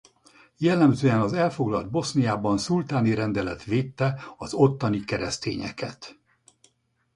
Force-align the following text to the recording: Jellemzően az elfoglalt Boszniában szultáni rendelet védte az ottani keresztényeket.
Jellemzően 0.57 1.19
az 1.21 1.33
elfoglalt 1.33 1.89
Boszniában 1.89 2.57
szultáni 2.57 3.13
rendelet 3.15 3.63
védte 3.63 4.21
az 4.37 4.53
ottani 4.53 5.03
keresztényeket. 5.05 6.19